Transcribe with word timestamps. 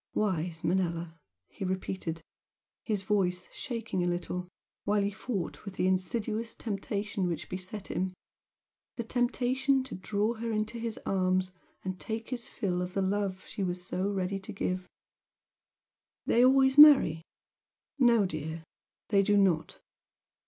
"Wise 0.15 0.63
Manella!" 0.63 1.15
he 1.47 1.63
repeated, 1.63 2.23
his 2.83 3.03
voice 3.03 3.47
shaking 3.51 4.03
a 4.03 4.07
little, 4.09 4.47
while 4.83 5.03
he 5.03 5.11
fought 5.11 5.63
with 5.63 5.75
the 5.75 5.85
insidious 5.85 6.55
temptation 6.55 7.27
which 7.27 7.49
beset 7.49 7.91
him, 7.91 8.11
the 8.97 9.03
temptation 9.03 9.83
to 9.83 9.93
draw 9.93 10.33
her 10.33 10.51
into 10.51 10.79
his 10.79 10.97
arms 11.05 11.51
and 11.83 11.99
take 11.99 12.29
his 12.29 12.47
fill 12.47 12.81
of 12.81 12.95
the 12.95 13.01
love 13.03 13.45
she 13.45 13.61
was 13.61 13.85
so 13.85 14.09
ready 14.11 14.39
to 14.39 14.51
give 14.51 14.87
"They 16.25 16.43
always 16.43 16.79
marry? 16.79 17.21
No 17.99 18.25
dear, 18.25 18.63
they 19.09 19.21
do 19.21 19.37
NOT! 19.37 19.81